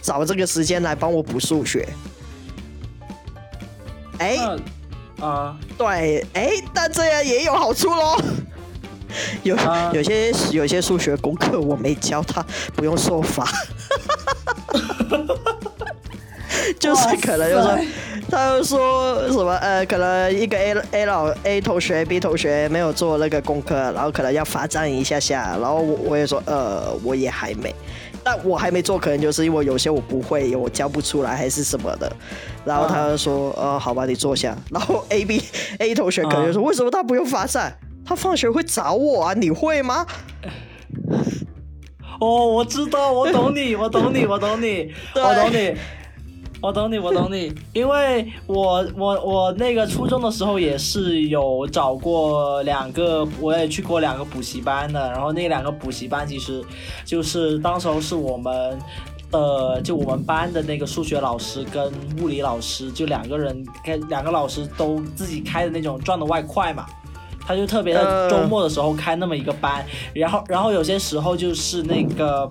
[0.00, 1.86] 找这个时间来帮我补数学。
[4.18, 4.38] 哎、
[5.18, 8.16] 那啊，对，哎，但这样也有好处喽。
[9.44, 12.42] 有、啊有些有些数学功课我没教他，
[12.74, 13.46] 不用受罚。
[16.80, 17.86] 就是可能就说哇塞，
[18.30, 27.74] 他就说什么呃，可能一个 A A 老 A 同学 B 同学没有做那个功课，然后可能要罚站一下下，然后我我也说呃，我也还没，
[28.22, 32.12] 但我还没做，可能就是因为有些我不会，我教不出来还是什么的，
[32.66, 35.42] 然后他就说呃，好吧，你坐下，然后 A B
[35.80, 37.74] A 同学可能就说、为什么他不用罚站？
[38.04, 40.06] 他放学会找我啊，你会吗？
[42.20, 45.74] 哦，我知道，我懂你，我懂你，我懂你，对我懂你。
[46.60, 56.60] 我懂你，我懂你，因为我我我那个初中的时候也是有找过两个，我也去过两个补习班的，然后那两个补习班其实
[57.04, 58.76] 就是当时候是我们
[59.30, 66.84] 呃，就我们班的那个数学老师跟物理老师，就两个人开两个老师都自己开的那种赚的外快嘛，
[67.46, 72.50] 他就特别在呃周末的时候开那么一个班，然后然后有些时候就是那个。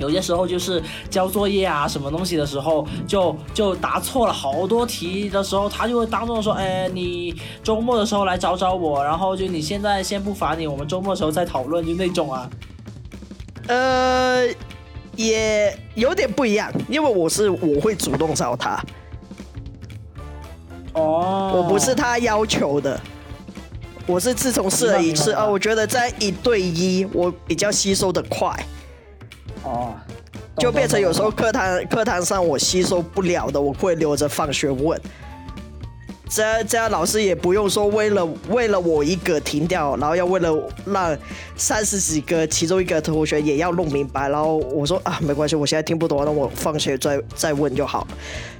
[0.00, 12.50] 有些时候就是交作业啊，什么东西的时候，就就答错了好多题的时候，他就会当众说，哎，你周末的时候来找找我，然后就你现在先不罚你，我们周末的时候再讨论，就那种啊。
[13.68, 14.48] 呃，
[15.16, 18.82] 也有点不一样，因为我是我会主动找他，
[20.94, 22.98] 哦，我不是他要求的。
[24.06, 28.52] 我是自从试了一次啊，我觉得在一对一我比较吸收的快，
[29.62, 29.94] 哦，
[30.58, 35.00] 就变成有时候课堂课堂上我吸收不了的，我会留着放学问。
[36.32, 41.18] 这样这样老师也不用说为了为了我一个停掉，然后要为了让
[41.56, 48.06] 三十几个其中一个同学也要弄明白，然后我说啊没关系，我现在听不懂，那我放学再再问就好。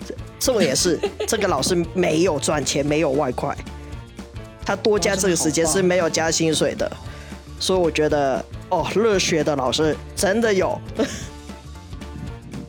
[0.05, 3.57] 这这种也是， 这个老师没有赚钱，没有外快，
[4.67, 6.91] 他多加这个时间是没有加薪水的，
[7.61, 10.81] 所以我觉得哦，热血的老师真的有。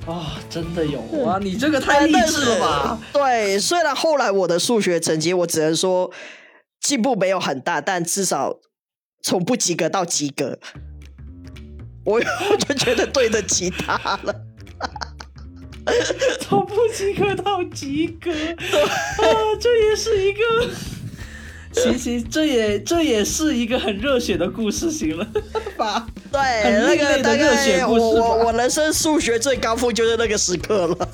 [0.08, 1.38] 哦，真的有哇！
[1.38, 3.00] 你这个太励志了吧？
[3.14, 6.12] 对，虽然后来我的数学成绩，我只能说
[6.82, 8.58] 进步没有很大，但至少
[9.24, 10.58] 从不及格到及格，
[12.04, 12.16] 我
[12.50, 14.36] 我就觉得对得起他了。
[16.42, 20.40] 从不及格到及格，啊，这也是一个。
[21.74, 25.26] 行行，这也这也是一个很热血的故事，行了
[25.78, 26.06] 吧？
[26.32, 31.08] 对，很那另类的个大热血概我故事吧我我人生数学最高峰就是那个时刻了。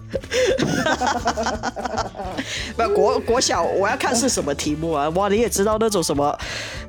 [2.75, 5.09] 不，国国小我要看是什么题目啊？
[5.09, 6.37] 哇，你也知道那种什么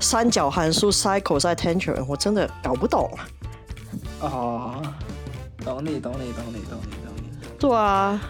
[0.01, 3.29] 三角函数、sin、cos、tangent，我真的搞不懂啊。
[4.21, 4.83] 哦，
[5.65, 7.31] 懂你，懂你，懂你，懂你，懂你。
[7.59, 8.21] 对啊，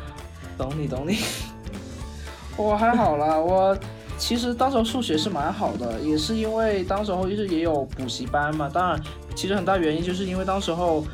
[0.57, 1.19] 懂你懂你。
[2.57, 3.77] 我还好啦，我
[4.19, 8.69] 其实当时候数学是蛮好的，也是因为当时候就是也有补习班嘛。
[8.69, 9.01] 当然，
[9.35, 11.05] 其实很大原因就是因为当时候，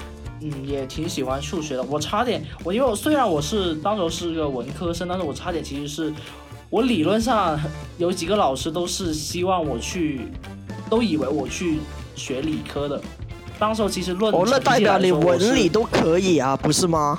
[0.41, 1.83] 嗯，也挺喜欢数学的。
[1.83, 6.13] 我差点，我因为我虽然我是当时候是个文科生，但是我差点其实是，
[6.71, 7.61] 我理论上
[7.99, 10.29] 有几个老师都是希望我去，
[10.89, 11.81] 都以为我去
[12.17, 13.01] 学理科的。
[13.59, 17.19] 当时候其实论哦，那代表你文理都可以啊，不是吗？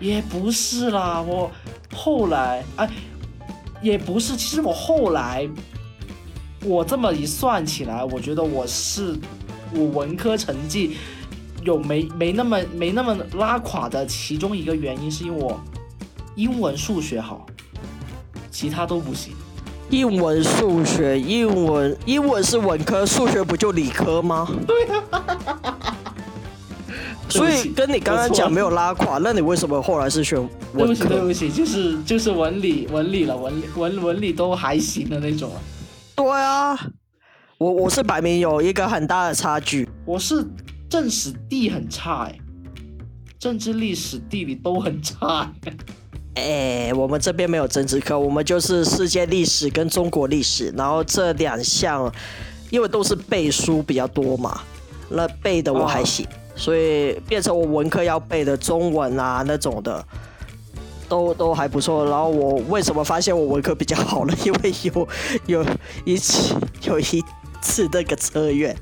[0.00, 1.50] 也不是啦，我
[1.94, 2.90] 后来哎，
[3.84, 4.34] 也不是。
[4.34, 5.46] 其实我后来，
[6.64, 9.14] 我这么一算起来，我觉得我是
[9.72, 10.96] 我文科成绩
[11.62, 15.60] 有没没那么没那么拉垮的其中一个原因，是因为我
[16.34, 17.46] 英文、数学好，
[18.50, 19.34] 其他都不行。
[19.90, 24.48] 英文、数学，英文英文是文科，数学不就理科吗？
[24.66, 25.60] 对啊。
[27.38, 30.38] 所以跟你刚刚讲没有拉垮，那你为什么后来是选
[30.76, 31.20] 对不起，对？
[31.20, 35.58] 不起，就是就是文理文理了，文理文文理都还行的那种啊。
[36.14, 36.78] 对啊，
[37.58, 39.88] 我我是摆明有一个很大的差距。
[40.04, 40.44] 我是
[40.88, 42.38] 政史地很差哎，
[43.38, 45.76] 政治、历史、地理都很差哎。
[46.36, 52.12] 哎，我们这边没有政治课，我们就是世界历史跟中国历史，然后这两项，
[52.70, 54.60] 因为都是背书比较多嘛，
[55.08, 60.04] 那背的我还行，所以变成我文科要背的中文啊那种的，
[61.08, 62.04] 都都还不错。
[62.04, 64.34] 然后我为什么发现我文科比较好呢？
[64.44, 65.08] 因为有
[65.46, 65.64] 有
[66.04, 66.54] 一次
[66.86, 67.24] 有一
[67.60, 68.76] 次那个测验。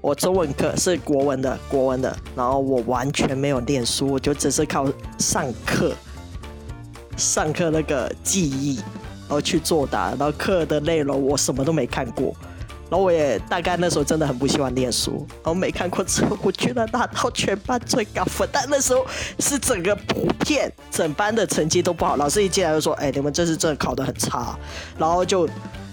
[0.00, 4.84] 我中文课是国文的，国文的，然后我完全没有念书，我就只是靠
[5.16, 5.92] 上课，
[7.16, 8.78] 上课那个记忆，
[9.28, 12.34] 然后去作答，然后课的内容我什么都没看过，
[12.92, 19.06] 然后我也大概那时候真的很不喜欢念书，然后没看过之后，我居然拿到全班最高分，但那时候
[19.38, 24.58] 是整个普遍整班的成绩都不好，老师一进来就说：“哎，你们这次真的考得很差。”
[24.98, 25.48] 然后就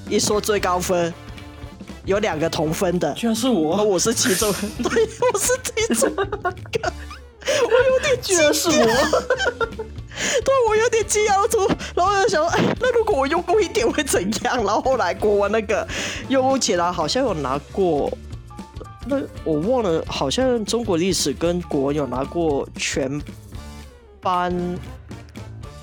[0.09, 1.13] 一说最高分，
[2.03, 6.91] 有两个同分的，居然是我，我是其中，对，我是其中一个，
[7.63, 8.85] 我有点居然是我，
[10.43, 11.47] 对我有点惊讶，我
[11.95, 14.57] 然后我就想说，哎，那如果我用功一点会怎样？
[14.63, 15.87] 然后后来国文那个
[16.27, 18.11] 用功起来好像有拿过，
[19.07, 23.21] 那我忘了，好像中国历史跟国文有拿过全
[24.21, 24.53] 班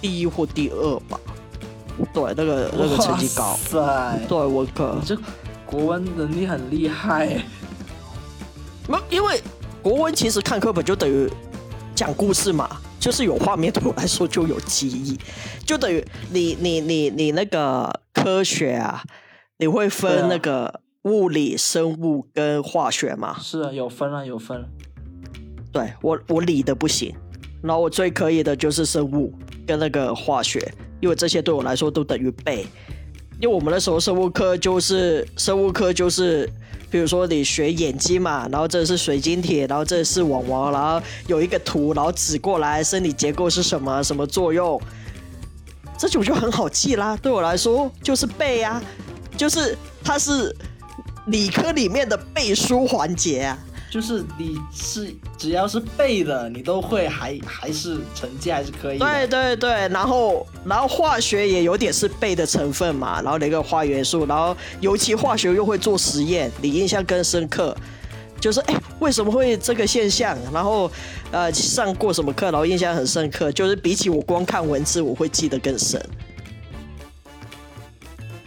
[0.00, 1.18] 第一或第二吧？
[2.12, 3.58] 对，那个那个成绩高。
[4.28, 5.16] 对我可你这
[5.64, 7.42] 国文能力很厉害，
[8.86, 9.42] 没，因为
[9.82, 11.28] 国文其实看课本就等于
[11.94, 12.68] 讲故事嘛，
[12.98, 15.18] 就是有画面，对我来说就有记忆，
[15.64, 19.02] 就等于你你你你那个科学啊，
[19.58, 23.36] 你会分那个物理、生物跟化学吗？
[23.40, 24.64] 是啊，有分啊，有分。
[25.72, 27.14] 对我我理的不行，
[27.62, 29.32] 然后我最可以的就是生物
[29.66, 32.66] 跟那个化学，因为这些对我来说都等于背。
[33.38, 36.48] 因为我们那时候生物课就是生物课就是，
[36.96, 44.80] 比如说你学眼睛嘛，然后这是水晶体，然后这是网网，然后有一个图，然后指过来生理结构是什么，什么作用，
[45.98, 47.14] 这种就很好记啦。
[47.20, 48.82] 对我来说就是背啊，
[49.36, 50.56] 就是它是
[51.26, 53.54] 理科里面的背书环节。
[53.90, 58.98] 就是你是只要是背的，你都会还还是成绩还是可以。
[58.98, 67.76] 对对对，然后然后化学也有点是背的成分嘛，然后那个化元素，然后尤其化学又会做实验，你印象更深刻。
[68.38, 70.36] 就是哎，为什么会这个现象？
[70.52, 70.90] 然后
[71.30, 73.50] 呃，上过什么课，然后印象很深刻。
[73.50, 75.98] 就是比起我光看文字，我会记得更深。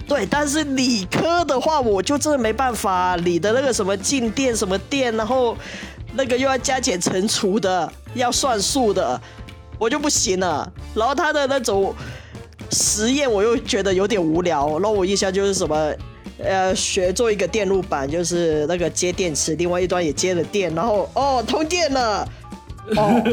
[0.10, 5.56] 对，但是理科的话，我就真的没办法，理的那个什么静电什么电，然后
[6.14, 9.22] 那个又要加减乘除的，要算数的，
[9.78, 10.70] 我就不行了。
[10.96, 11.94] 然后他的那种
[12.72, 14.68] 实验，我又觉得有点无聊。
[14.80, 15.94] 然后我印象就是什么，
[16.40, 22.28] 呃，学做一个电路板，就是那个接电池，另外一端也接了电，然后哦通电了，
[22.98, 23.24] 哦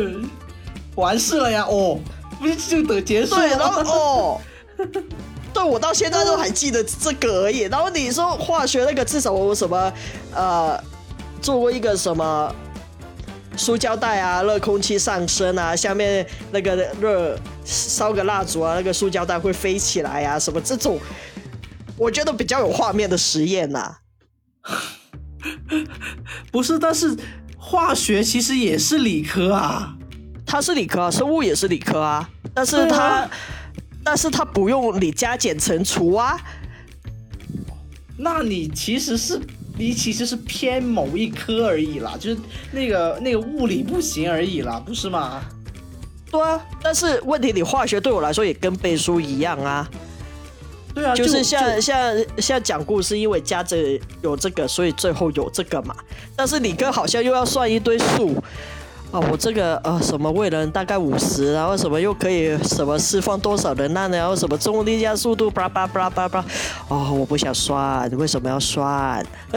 [0.94, 1.98] 完事了呀，哦，
[2.38, 3.90] 不是就等结束对，然后了？
[3.90, 4.40] 哦。
[5.56, 7.60] 对，我到现在都还记得这个而已。
[7.60, 9.90] 然后你说化学那个，至少我什么
[10.34, 10.78] 呃，
[11.40, 12.54] 做过一个什么
[13.56, 21.00] 塑胶袋啊，热空气上升啊，下面那个热烧个蜡烛啊，那个塑胶袋会飞起来啊，什么这种，
[21.96, 23.96] 我觉得比较有画面的实验呐、
[26.52, 27.16] 不是，但是
[27.56, 29.94] 化学其实也是理科啊。
[30.48, 33.30] 它是理科啊，生物也是理科啊，但是它，啊
[34.06, 36.38] 但是它不用你加减乘除啊。
[38.16, 39.40] 那你其实是
[39.76, 42.40] 你其实是偏某一科而已啦，就是
[42.70, 45.42] 那个那个物理不行而已啦，不是吗？
[46.30, 49.90] 对啊，但是问题你化学对我来说也跟背书一样啊。
[50.94, 53.76] 对啊，就是就像像像讲故事，因为加着
[54.22, 55.94] 有这个，所以最后有这个嘛。
[56.36, 58.42] 但是理科好像又要算一堆数
[59.20, 66.44] 我这个呃什么位能大概五十，然后什么又可以什么释放多少能量，然后什么重力加速度，巴拉巴拉巴拉巴拉。
[66.88, 69.24] 哦，我不想算，你为什么要算？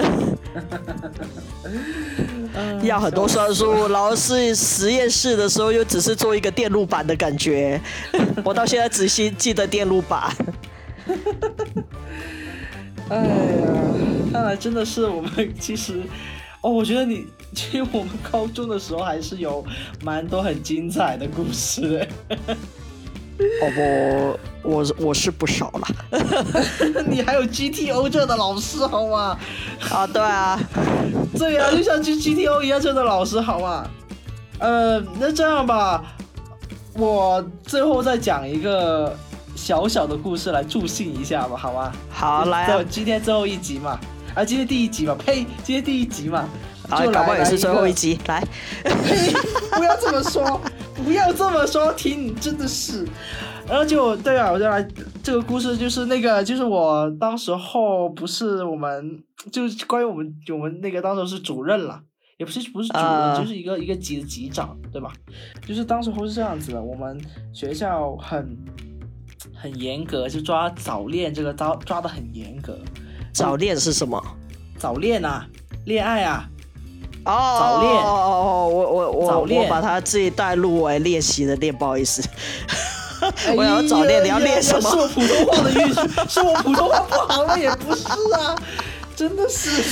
[2.82, 7.80] 要很多算术，然后是实验室的时候又只是做一个电路板的感觉。
[8.44, 10.32] 我到现在只记记得电路板。
[13.10, 13.24] 哎呀，
[14.32, 16.02] 看来真的是我们其实，
[16.62, 19.64] 哦，我觉得你 其实我们高中的时候还是有
[20.04, 22.08] 蛮多很精彩的故事的。
[23.62, 25.88] 哦，不我我是不少了
[27.08, 29.40] 你还有 GTO 这的老师好吗？
[29.90, 30.60] 啊，对啊，
[31.38, 33.88] 对啊、就像 G GTO 一样这的老师好吗？
[34.60, 36.04] 呃，那这样吧，
[36.96, 39.16] 我最后再讲一个
[39.56, 41.94] 小小的故事来助兴一下吧，好吗？
[42.10, 43.98] 好来啊，今天最后一集嘛，
[44.36, 46.48] 啊，今天第一集嘛，呸，今天第一集嘛，
[46.90, 48.42] 啊，就来搞不好也是最后一集，来，
[48.84, 49.34] 嘿
[49.78, 50.62] 不要这么说，
[50.96, 53.06] 不要这么说，听你真的是。
[53.68, 54.86] 然后就对啊，我就来
[55.22, 59.22] 这个故事，就是那个，就是我当时候不是我们，
[59.52, 62.02] 就是关于我们我们那个当时是主任了，
[62.38, 65.14] 也不是不是主任，啊就是一个一个级的级长，对吧？
[65.68, 67.20] 就是当时候是这样子的，我们
[67.54, 68.58] 学校很
[69.54, 72.80] 很严格，就抓早恋这个抓抓的很严格，
[73.34, 74.22] 早恋是什么？
[74.78, 75.46] 早恋啊，
[75.86, 76.46] 恋爱啊，
[77.26, 82.22] 哦，早恋哦哦哦，我我我我把它自己带入为练习的练，不好意思。
[83.22, 84.90] 哎我要早恋，你要练什么？
[84.90, 87.58] 是我普通话的艺术，是我普通话不好吗？
[87.58, 88.56] 也不是啊，
[89.16, 89.84] 真的是。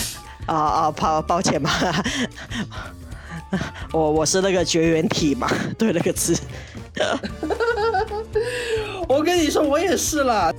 [0.45, 1.69] 啊啊，抱抱歉吧，
[3.91, 5.45] 我我是那个绝缘体嘛，
[5.77, 6.39] 对那个字。
[9.09, 10.53] 我跟你说，我也是啦。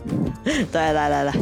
[0.45, 1.33] 对，来来来，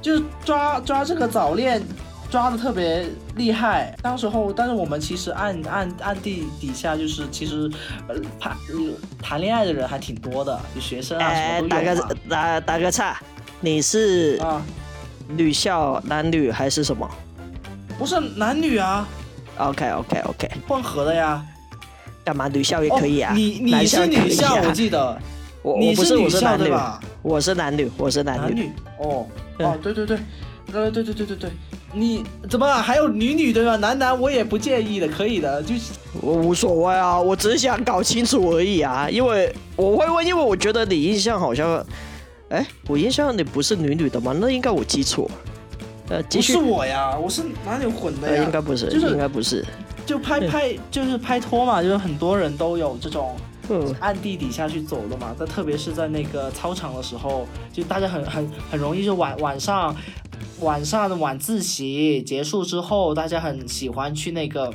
[0.00, 1.82] 就抓抓这个早恋，
[2.30, 3.96] 抓的特别厉害。
[4.02, 7.70] 当时候，但是我们其实暗暗暗地底下就是其实
[8.08, 8.56] 呃谈
[9.22, 12.14] 谈恋爱的人还挺多的，就学生啊什哎，么打个都有嘛。
[12.28, 13.20] 打打个岔，
[13.60, 14.62] 你是啊，
[15.28, 17.08] 女校男女还是什么
[17.98, 19.08] 不是男女啊
[19.58, 21.44] ，？OK OK OK，混合的呀。
[22.24, 23.32] 干嘛女校也可以啊？
[23.32, 25.18] 哦、你你是女校，啊我记得。
[25.62, 26.72] 我不是我女校是男女？
[27.22, 28.40] 我是男女，我是男女。
[28.40, 30.18] 男女哦对哦，对对对，
[30.72, 31.50] 呃对对对对对，
[31.92, 33.76] 你怎么啊还有女女对吧？
[33.76, 39.08] 男男我也不介意的，可以的，就是我无所谓啊，我只是想搞清楚而已啊。
[39.10, 41.84] 因为我会问，因为我觉得你印象好像，
[42.50, 44.34] 哎，我印象你不是女女的吗？
[44.38, 45.30] 那应该我记错了。
[46.10, 49.64] 呃，继续不是，我呀，我是哪里混的呃，呀，应该不是，就是应该不是。
[50.06, 53.36] 就拍拍就是拍拖嘛，就是很多人都有这种
[53.68, 55.34] 嗯，暗地底下去走的嘛。
[55.38, 59.94] 但特别是在那个操场的时候，就大家很很很容易就晚晚上
[60.60, 64.72] 晚上的晚自习结束之后，大家很喜欢去那个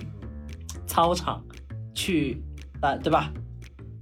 [0.87, 1.43] 操场
[1.93, 2.41] 去
[2.81, 3.31] 啊，对吧？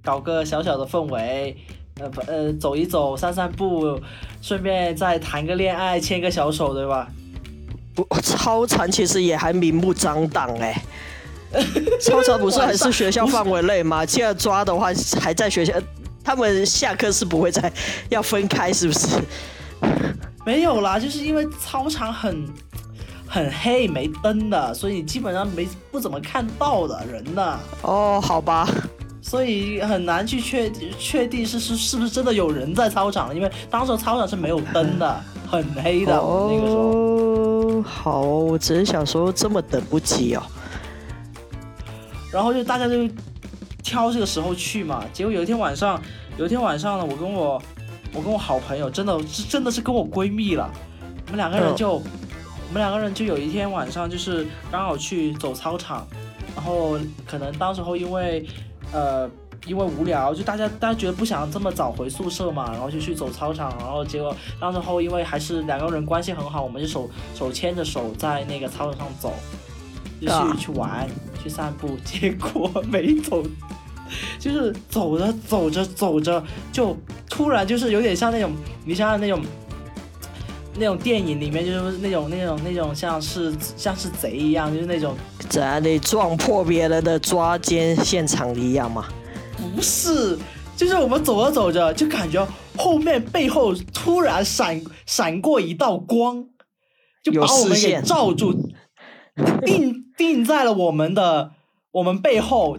[0.03, 1.57] 搞个小小的氛围。
[1.99, 3.99] 呃不呃，走一走，散散步，
[4.41, 7.07] 顺便再谈个恋爱，牵个小手，对吧？
[7.93, 10.81] 不，操场其实也还明目张胆哎。
[12.01, 14.05] 操场不是还是学校范围内吗？
[14.05, 15.73] 现在抓的话还在学校，
[16.23, 17.71] 他们下课是不会再
[18.09, 19.07] 要分开，是不是？
[20.45, 22.47] 没有啦，就是因为操场很
[23.27, 28.67] 很黑，没灯的，所以你基本上没不怎么看到的人的，哦，好吧，
[29.21, 36.81] 所以很难去确确定是是是不是真的有人在操场，因为当时操场是没有灯的， 很黑的，哦那个时候。
[36.81, 40.43] 哦，好，我只是想说这么等不及哦。
[42.31, 43.09] 然后就大家就
[43.83, 45.03] 挑这个时候去嘛。
[45.11, 46.01] 结果有一天晚上，
[46.37, 47.61] 有一天晚上呢，我跟我
[48.13, 50.69] 我跟我好朋友，真的是真的是跟我闺蜜了，
[51.25, 56.07] 我们两个人就、我们两个人就有一天晚上就是刚好去走操场，
[56.55, 58.45] 然后可能当时候因为
[58.91, 59.29] 呃。
[59.67, 69.35] 因为无聊，就大家大家觉得不想这么早回宿舍嘛，然后就去走操场，然后结果当时候因为还是两个人关系很好，我们就手手牵着手在那个操场上走，
[70.21, 71.07] 就去、啊去玩
[71.43, 73.43] 去散步，结果没走，
[74.39, 76.41] 就是走着走着走着，
[76.71, 76.95] 就
[77.29, 78.51] 突然就是有点像那种
[78.85, 79.41] 你想想那种
[80.77, 85.15] 那种电影里面就是那种那种那种像是像是贼一样，就是那种
[85.49, 85.83] 怎样？
[85.83, 89.05] 你撞破别人的抓奸现场一样嘛？
[89.57, 90.37] 不是，
[90.77, 92.47] 就是我们走着走着就感觉
[92.77, 96.45] 后面背后突然闪闪过一道光，
[97.23, 98.71] 就把我们给罩住，
[99.65, 101.51] 定定在了我们的
[101.91, 102.77] 我们背后，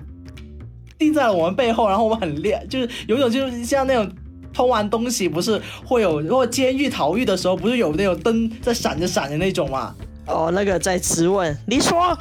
[0.98, 4.10] 定在了我们背后，然后我们很亮，就是有种就是像那种。
[4.54, 9.94] 偷完东西不是会有，如果监狱逃狱的时候，不是有那种灯在闪着闪着那种嘛？
[10.26, 12.14] 哦，那个在质问，你说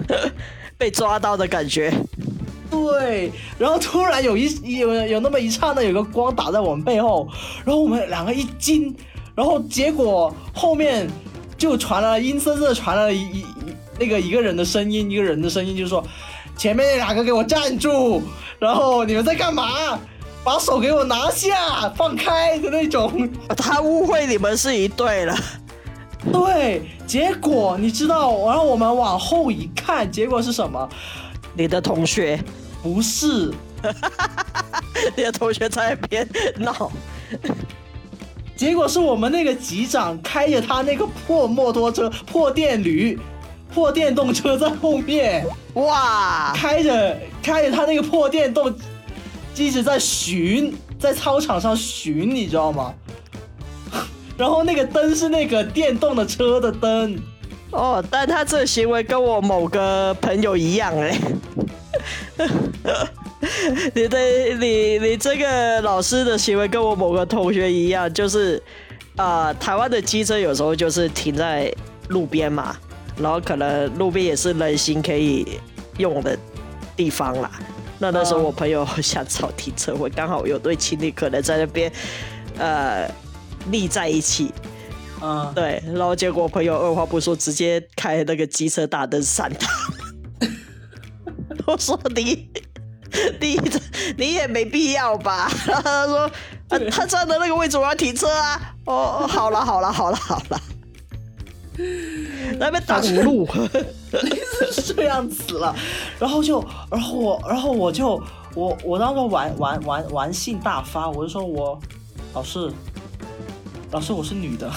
[0.78, 1.92] 被抓到的感觉。
[2.70, 7.28] 对，然后突然有一有有那么一刹那，有个光打在我们背后，
[7.62, 8.96] 然后我们两个一惊，
[9.34, 11.06] 然后结果后面
[11.58, 13.44] 就传来了阴森森的传来了一
[13.98, 16.04] 那个一个人的声音，一个人的声音，就是说
[16.56, 18.22] 前面那两个给我站住，
[18.58, 19.98] 然后你们在干嘛？
[20.44, 23.28] 把手给我拿下，放开的那种。
[23.56, 25.36] 他误会你们是一对了。
[26.32, 30.88] 对，结果你知道，然后我们往后一看，结果是什么？
[31.54, 32.38] 你的同学，
[32.82, 33.52] 不是，
[35.16, 36.28] 你的同学在那边
[36.58, 36.92] 闹。
[38.56, 43.18] 结果是我们那个机长开着他那个破摩托车、破电驴、
[43.76, 48.74] 破电动车在后面，哇，开着开着他那个破电动，
[49.54, 52.94] 一直在巡，在操场上巡，你知道吗？
[54.38, 57.18] 然后那个灯是那个电动的车的灯，
[57.70, 61.20] 哦，但他这行为跟我某个朋友一样 哎。
[63.94, 64.18] 你的
[64.58, 68.56] 你你这个老师的行为跟我某个同学一样，就是
[69.16, 71.70] 啊、呃台湾的机车有时候就是停在
[72.08, 72.74] 路边嘛，
[73.18, 75.60] 然后可能路边也是人行可以
[75.98, 76.38] 用的
[76.96, 77.50] 地方啦。
[77.98, 81.90] 那那时候嗯我朋友想找停车位，刚好有对情侣可能在那边
[82.58, 83.10] 呃
[83.70, 84.52] 立在一起，
[85.22, 89.66] 嗯，对，然后结果我朋友二话不说，直接开那个机车大灯闪他。
[91.66, 92.48] 我说你
[93.40, 93.58] 你
[94.16, 95.50] 你也没必要吧？
[95.66, 96.18] 然后他说、
[96.68, 98.74] 啊、他站的那个位置我要停车啊。
[98.84, 100.60] 哦，哦好了好了好了好了，
[102.58, 103.46] 那边挡路，
[104.72, 105.74] 是这样子了，
[106.18, 108.20] 然后就，然后我，然后我就，
[108.54, 111.78] 我我当时玩玩玩玩性大发，我就说我
[112.34, 112.70] 老师，
[113.90, 114.70] 老师我是女的，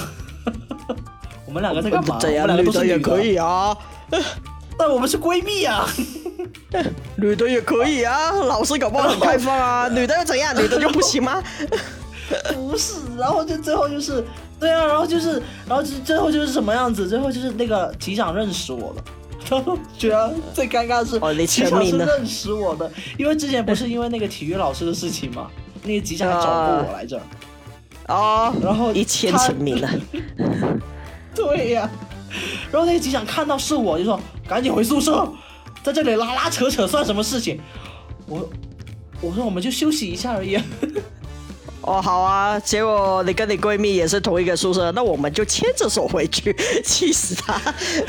[1.48, 2.18] 我们两个在干嘛？
[2.20, 3.78] 这样我们两个女的也都是女可以啊，
[4.78, 5.88] 但我们是闺蜜啊。
[7.16, 10.56] 女的也可以啊，老师搞不好很开放啊，女的又怎样？
[10.56, 11.44] 女的就不行吗？
[12.54, 14.24] 不是，然后就最后就是，
[14.60, 17.08] 对啊，然后就是，然后就最后就是什么样子？
[17.08, 19.04] 最后就是那个机长认识我了。
[19.50, 25.50] 然 后觉得最尴尬的是，哦你机成名了长是认识我的，因为之前不是因为那个体育老师的事情嘛，
[25.84, 27.20] 那个机长还找过我来着。
[28.08, 29.90] 哦，然后一签他成名了，
[31.34, 31.90] 对呀、
[32.72, 35.32] 然后那个机长看到是我，就说赶紧回宿舍，
[35.84, 37.60] 在这里拉拉扯扯算什么事情？
[38.28, 38.50] 我
[39.22, 40.64] 我说我们就休息一下而已啊。
[41.82, 47.60] 哦，好啊，结果你跟你闺蜜也是同一个宿舍，那我们就牵着手回去， 气死她！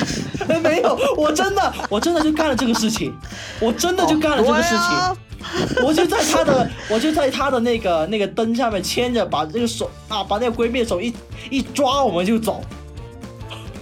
[0.63, 3.15] 没有，我真的，我真的就干了这个事情，
[3.61, 11.15] 我真的就干了这个事情，我就在她的，我就在她的那个那个灯下面牵着，把这个手啊，把那个闺蜜的手一
[11.49, 12.63] 一抓，我们就走。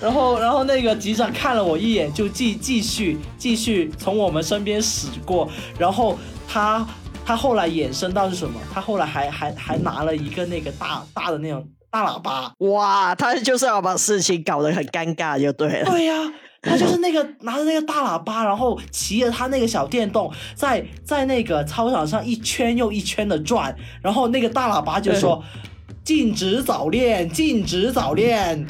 [0.00, 5.46] 然后，然后那个局长看了我一眼，就继继续继续从我们身边驶过。
[5.78, 6.18] 然后
[6.48, 6.86] 他
[7.24, 8.60] 他后来衍生到是什么？
[8.72, 15.86] 他后来还还还拿了一个那个大大的那种大喇叭，哇，他就是要把事情搞得很尴尬就对了。
[15.90, 16.14] 对呀、
[16.62, 25.42] 他就是那个拿着那个大喇叭，然后骑着他那个小电动，在在那个操场上一圈又一圈的转，然后那个大喇叭就说
[26.04, 28.66] ：“禁止早恋，禁止早恋。”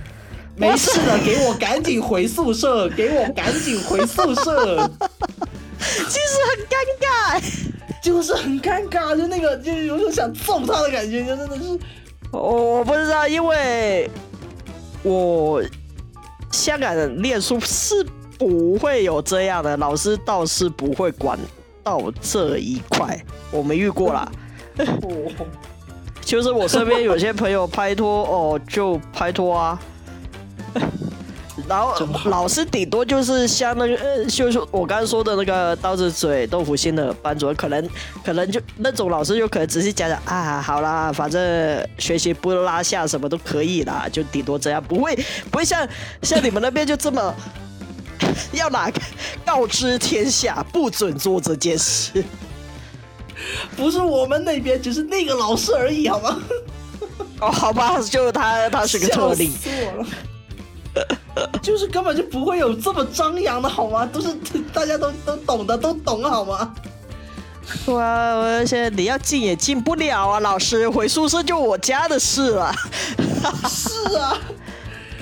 [0.56, 4.90] 没事的，给我赶紧回宿舍，给我赶紧回宿舍，
[5.78, 7.69] 其实很尴尬。
[8.02, 11.78] 就是很尴尬，就那个就有种想揍他的感觉，就真的是
[12.32, 14.10] 我我不知道，因为
[15.02, 15.62] 我
[16.50, 18.04] 香港人念书是
[18.38, 21.38] 不会有这样的，老师倒是不会管
[21.82, 24.30] 到这一块，我没遇过啦。
[24.78, 25.46] 哦，
[26.22, 29.80] 就是我身边有些朋友拍拖哦，就拍拖啊。
[31.70, 31.94] 然后
[32.24, 37.88] 老师顶多就是像那个，呃，就是我刚刚说的那个刀子嘴豆腐心的班主任，可能
[38.24, 45.14] 可能就那种老师就可能只是讲讲啊，好啦，反正学习不拉下什么都可以啦，就顶多这样，不会
[45.48, 45.88] 不会像
[46.22, 47.32] 像你们那边就这么
[48.50, 49.00] 要哪个
[49.46, 52.24] 告知天下，不准做这件事。
[53.76, 56.36] 不是我们那边，只是那个老师而已，好吗？
[57.40, 59.70] 哦，好吧，就他他是个特例笑。
[59.70, 60.08] 死我了。
[61.62, 64.04] 就是根本就不会有这么张扬的好吗？
[64.12, 64.28] 都是
[64.72, 66.72] 大家都都懂的，都懂好吗？
[67.86, 72.74] 我我现在你要进也进不了啊，老师回宿舍就我家的事了。
[73.68, 74.36] 是啊。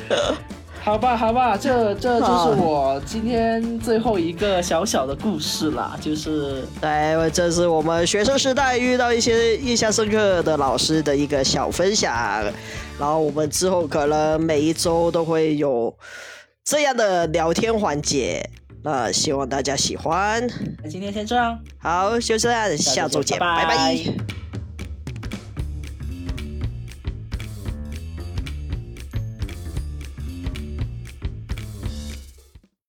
[0.81, 12.11] 好吧，好吧，这这就是我今天最后一个小小的故事了，就是对，这是我们学生时代遇到一些印象深刻的老师的一个小分享，
[12.99, 15.97] 然后我们之后可能每一周都会有
[16.65, 18.43] 这样的聊天环节，
[18.83, 20.45] 那希望大家喜欢。
[20.83, 23.65] 那今天先这样，好，就这样，下周见，拜。
[23.65, 24.48] 拜拜